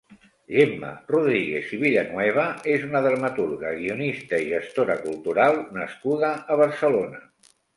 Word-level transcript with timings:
Gemma 0.53 0.87
Rodríguez 1.11 1.67
i 1.77 1.77
Villanueva 1.83 2.45
és 2.77 2.87
una 2.89 3.03
dramaturga, 3.09 3.75
guionista 3.83 4.41
i 4.47 4.51
gestora 4.55 4.97
cultural 5.05 5.63
nascuda 5.81 6.33
a 6.57 6.63
Barcelona. 6.65 7.25